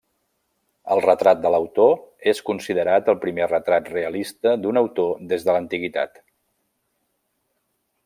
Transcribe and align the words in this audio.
El 0.95 1.01
retrat 1.05 1.43
de 1.43 1.51
l'autor 1.55 1.93
és 2.31 2.41
considerat 2.49 3.13
el 3.15 3.19
primer 3.27 3.49
retrat 3.53 3.93
realista 3.99 4.57
d'un 4.65 4.83
autor 4.85 5.15
des 5.35 5.49
de 5.51 5.57
l'antiguitat. 5.59 6.23